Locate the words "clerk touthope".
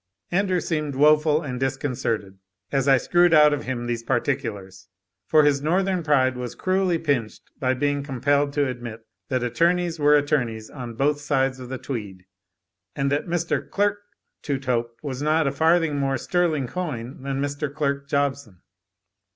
13.69-14.97